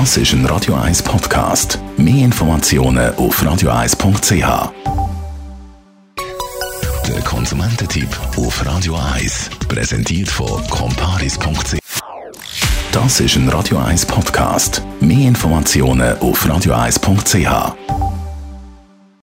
[0.00, 1.78] Das ist ein Radio 1 Podcast.
[1.96, 4.72] Mehr Informationen auf radio1.ch.
[7.06, 11.78] Der Konsumententipp auf Radio 1 präsentiert von comparis.ch.
[12.90, 14.82] Das ist ein Radio 1 Podcast.
[14.98, 18.03] Mehr Informationen auf radio1.ch.